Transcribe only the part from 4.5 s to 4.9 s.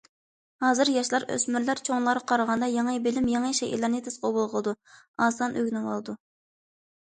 قىلىدۇ،